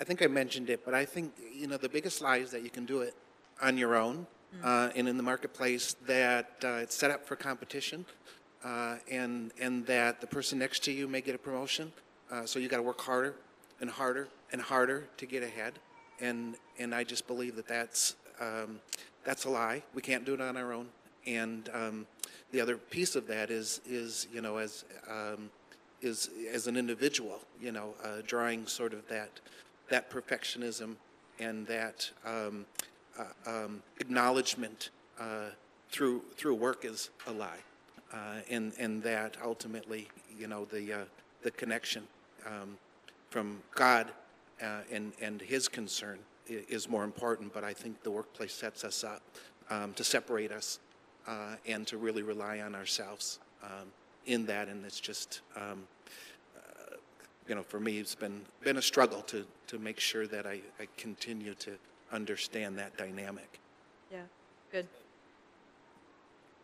[0.00, 2.62] I think I mentioned it, but I think you know the biggest lie is that
[2.62, 3.14] you can do it
[3.62, 4.26] on your own
[4.62, 5.94] uh, and in the marketplace.
[6.06, 8.04] That uh, it's set up for competition,
[8.64, 11.92] uh, and and that the person next to you may get a promotion,
[12.30, 13.36] uh, so you got to work harder
[13.80, 15.74] and harder and harder to get ahead.
[16.20, 18.80] And and I just believe that that's um,
[19.24, 19.82] that's a lie.
[19.94, 20.88] We can't do it on our own.
[21.26, 22.06] And um,
[22.50, 25.50] the other piece of that is is you know as um,
[26.02, 29.40] is as an individual, you know, uh, drawing sort of that
[29.88, 30.96] that perfectionism
[31.38, 32.64] and that um,
[33.18, 35.46] uh, um, acknowledgement uh,
[35.90, 37.58] through through work is a lie,
[38.12, 38.16] uh,
[38.50, 41.04] and and that ultimately, you know, the uh,
[41.42, 42.04] the connection
[42.46, 42.76] um,
[43.30, 44.10] from God
[44.62, 47.52] uh, and and His concern is more important.
[47.52, 49.22] But I think the workplace sets us up
[49.70, 50.80] um, to separate us
[51.26, 53.88] uh, and to really rely on ourselves um,
[54.26, 55.40] in that, and it's just.
[57.48, 60.60] You know, for me, it's been been a struggle to to make sure that I,
[60.80, 61.72] I continue to
[62.12, 63.60] understand that dynamic.
[64.10, 64.22] Yeah,
[64.72, 64.86] good.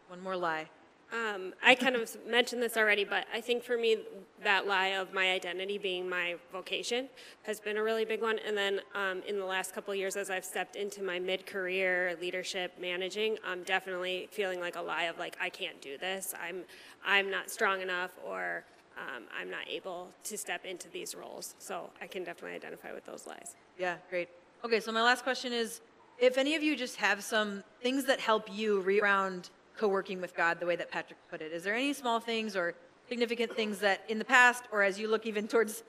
[0.09, 0.69] One more lie.
[1.13, 3.99] Um, I kind of mentioned this already, but I think for me,
[4.45, 7.09] that lie of my identity being my vocation
[7.43, 8.39] has been a really big one.
[8.47, 12.17] And then um, in the last couple of years, as I've stepped into my mid-career
[12.21, 16.33] leadership managing, I'm definitely feeling like a lie of like I can't do this.
[16.41, 16.63] I'm
[17.05, 18.65] I'm not strong enough, or
[19.01, 21.55] um, I'm not able to step into these roles.
[21.59, 23.55] So I can definitely identify with those lies.
[23.79, 24.29] Yeah, great.
[24.65, 25.81] Okay, so my last question is
[26.19, 30.21] if any of you just have some things that help you re- around co working
[30.21, 32.75] with God, the way that Patrick put it, is there any small things or
[33.09, 35.83] significant things that in the past, or as you look even towards,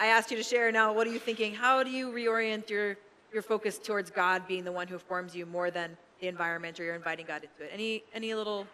[0.00, 1.54] I asked you to share now, what are you thinking?
[1.54, 2.96] How do you reorient your,
[3.32, 6.84] your focus towards God being the one who forms you more than the environment or
[6.84, 7.70] you're inviting God into it?
[7.72, 8.66] Any, any little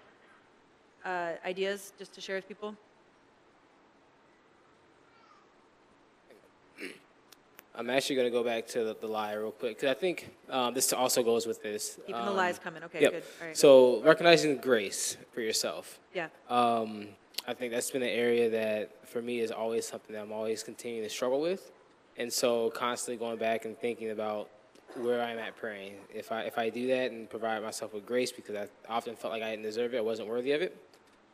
[1.05, 2.75] uh, ideas just to share with people?
[7.77, 10.31] I'm actually going to go back to the, the lie real quick because I think
[10.49, 11.97] um, this also goes with this.
[12.07, 12.85] Keeping the Um, lies coming.
[12.85, 13.13] Okay, yep.
[13.13, 13.23] good.
[13.41, 13.57] All right.
[13.57, 15.99] So recognizing grace for yourself.
[16.15, 16.29] yeah.
[16.49, 17.09] Um,
[17.47, 20.63] I think that's been an area that for me is always something that I'm always
[20.63, 21.73] continuing to struggle with,
[22.17, 24.49] and so constantly going back and thinking about
[24.97, 25.95] where I'm at praying.
[26.15, 29.33] If I if I do that and provide myself with grace because I often felt
[29.35, 30.75] like I didn't deserve it, I wasn't worthy of it,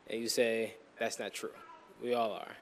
[0.09, 1.51] and you say that's not true.
[2.03, 2.53] We all are.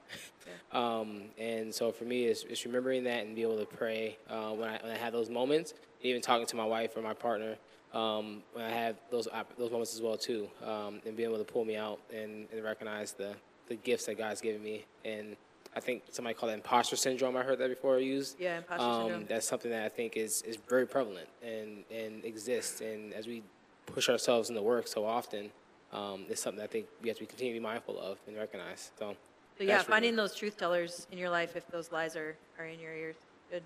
[0.71, 4.49] Um, and so for me, it's, it's remembering that and be able to pray uh,
[4.49, 5.73] when, I, when I have those moments.
[6.01, 7.55] Even talking to my wife or my partner
[7.93, 9.27] um, when I have those
[9.57, 12.63] those moments as well too, um, and being able to pull me out and, and
[12.63, 13.33] recognize the
[13.67, 14.85] the gifts that God's given me.
[15.05, 15.35] And
[15.75, 17.35] I think somebody called it imposter syndrome.
[17.35, 18.39] I heard that before used.
[18.39, 19.25] Yeah, imposter um, syndrome.
[19.27, 22.81] That's something that I think is is very prevalent and and exists.
[22.81, 23.43] And as we
[23.85, 25.49] push ourselves in the work so often,
[25.91, 28.37] um, it's something that I think we have to continue to be mindful of and
[28.37, 28.91] recognize.
[28.99, 29.15] So.
[29.59, 29.95] So yeah, that's for me.
[29.95, 33.17] finding those truth tellers in your life if those lies are, are in your ears.
[33.51, 33.63] Good.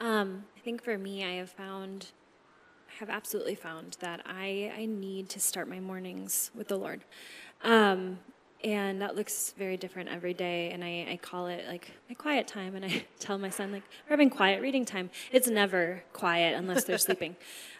[0.00, 2.12] Um, I think for me, I have found,
[2.88, 7.00] I have absolutely found that I, I need to start my mornings with the Lord.
[7.64, 8.20] Um,
[8.62, 10.70] and that looks very different every day.
[10.70, 12.76] And I, I call it like my quiet time.
[12.76, 15.10] And I tell my son, like, we're having quiet reading time.
[15.32, 17.34] It's never quiet unless they're sleeping.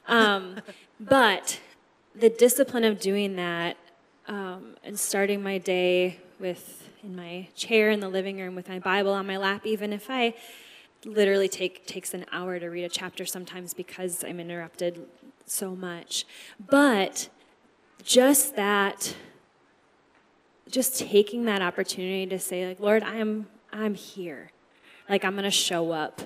[0.08, 0.62] Um,
[0.98, 1.60] but
[2.12, 3.76] the discipline of doing that
[4.28, 8.78] um, and starting my day with in my chair in the living room with my
[8.78, 10.34] Bible on my lap, even if I
[11.04, 15.06] literally take takes an hour to read a chapter sometimes because I'm interrupted
[15.46, 16.24] so much.
[16.64, 17.28] But
[18.02, 19.14] just that
[20.70, 24.50] just taking that opportunity to say like Lord, I'm I'm here.
[25.08, 26.22] Like I'm going to show up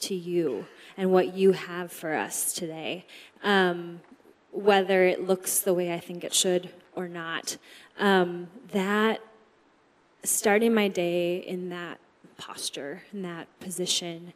[0.00, 0.66] to you
[0.96, 3.06] and what you have for us today.
[3.42, 4.00] Um,
[4.50, 7.56] whether it looks the way I think it should or not.
[7.98, 9.20] Um, that
[10.24, 11.98] starting my day in that
[12.36, 14.32] posture, in that position,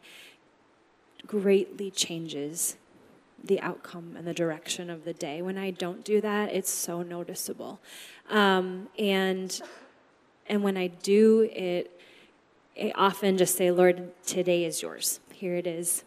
[1.25, 2.77] greatly changes
[3.43, 5.41] the outcome and the direction of the day.
[5.41, 7.79] When I don't do that, it's so noticeable.
[8.29, 9.59] Um, and
[10.47, 11.99] and when I do it,
[12.81, 15.19] I often just say, Lord, today is yours.
[15.33, 16.03] Here it is.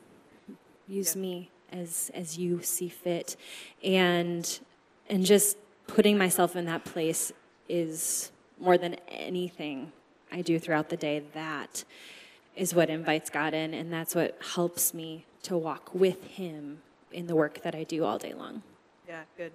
[0.89, 3.37] Use me as as you see fit.
[3.83, 4.61] And
[5.09, 5.57] and just
[5.91, 7.33] putting myself in that place
[7.69, 9.93] is more than anything
[10.33, 11.23] I do throughout the day.
[11.35, 11.85] That
[12.57, 16.83] is what invites God in, and that's what helps me to walk with Him
[17.13, 18.63] in the work that I do all day long.
[19.09, 19.53] Yeah, good.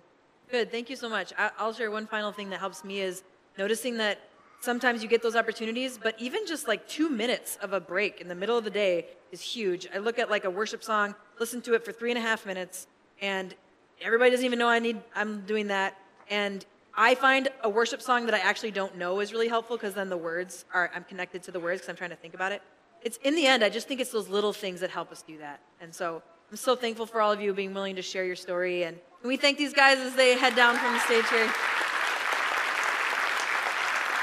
[0.49, 0.71] Good.
[0.71, 1.33] Thank you so much.
[1.37, 3.23] I'll share one final thing that helps me is
[3.57, 4.19] noticing that
[4.59, 8.27] sometimes you get those opportunities, but even just like two minutes of a break in
[8.27, 9.87] the middle of the day is huge.
[9.93, 12.45] I look at like a worship song, listen to it for three and a half
[12.45, 12.87] minutes,
[13.21, 13.55] and
[14.01, 15.01] everybody doesn't even know I need.
[15.15, 15.97] I'm doing that,
[16.29, 16.65] and
[16.97, 20.09] I find a worship song that I actually don't know is really helpful because then
[20.09, 22.61] the words are I'm connected to the words because I'm trying to think about it.
[23.01, 25.37] It's in the end, I just think it's those little things that help us do
[25.39, 28.35] that, and so I'm so thankful for all of you being willing to share your
[28.35, 28.83] story.
[28.83, 31.49] And we thank these guys as they head down from the stage here?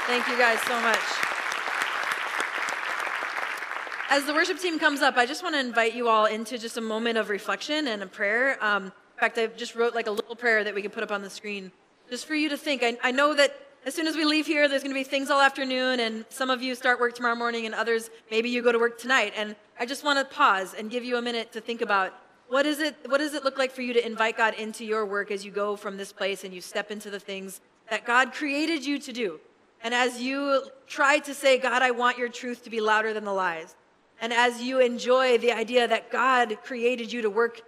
[0.05, 0.99] Thank you guys so much.
[4.09, 6.77] As the worship team comes up, I just want to invite you all into just
[6.77, 8.63] a moment of reflection and a prayer.
[8.63, 11.11] Um, in fact, I just wrote like a little prayer that we can put up
[11.11, 11.71] on the screen
[12.13, 12.83] just for you to think.
[12.83, 15.31] I, I know that as soon as we leave here, there's going to be things
[15.31, 18.71] all afternoon, and some of you start work tomorrow morning, and others, maybe you go
[18.71, 19.33] to work tonight.
[19.35, 22.13] And I just want to pause and give you a minute to think about
[22.49, 25.07] what is it, what does it look like for you to invite God into your
[25.07, 28.31] work as you go from this place and you step into the things that God
[28.31, 29.39] created you to do.
[29.83, 33.25] And as you try to say, God, I want your truth to be louder than
[33.25, 33.73] the lies.
[34.21, 37.61] And as you enjoy the idea that God created you to work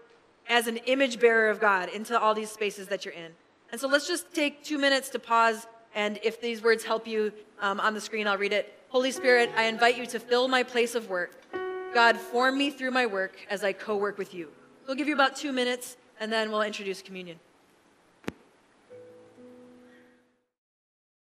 [0.48, 3.32] as an image bearer of God into all these spaces that you're in.
[3.72, 5.68] And so let's just take two minutes to pause.
[5.93, 8.80] And if these words help you um, on the screen, I'll read it.
[8.89, 11.41] Holy Spirit, I invite you to fill my place of work.
[11.93, 14.49] God, form me through my work as I co work with you.
[14.88, 17.39] We'll give you about two minutes, and then we'll introduce communion.